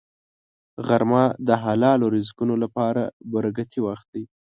[0.87, 3.03] غرمه د حلالو رزقونو لپاره
[3.33, 4.23] برکتي وخت دی